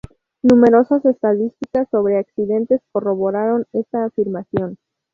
[0.41, 4.79] Numerosas estadísticas sobre accidentes corroboran esta afirmación.